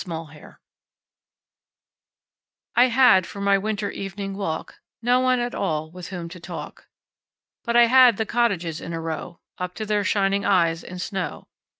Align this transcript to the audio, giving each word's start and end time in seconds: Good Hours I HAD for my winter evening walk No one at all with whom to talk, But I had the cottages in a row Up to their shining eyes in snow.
Good 0.03 0.11
Hours 0.13 0.55
I 2.75 2.85
HAD 2.85 3.27
for 3.27 3.39
my 3.39 3.59
winter 3.59 3.91
evening 3.91 4.35
walk 4.35 4.79
No 4.99 5.19
one 5.19 5.39
at 5.39 5.53
all 5.53 5.91
with 5.91 6.07
whom 6.07 6.27
to 6.29 6.39
talk, 6.39 6.87
But 7.63 7.75
I 7.75 7.85
had 7.85 8.17
the 8.17 8.25
cottages 8.25 8.81
in 8.81 8.93
a 8.93 8.99
row 8.99 9.41
Up 9.59 9.75
to 9.75 9.85
their 9.85 10.03
shining 10.03 10.43
eyes 10.43 10.83
in 10.83 10.97
snow. 10.97 11.49